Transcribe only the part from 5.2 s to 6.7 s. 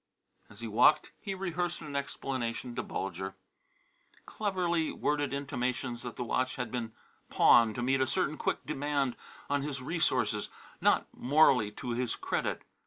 intimations that the watch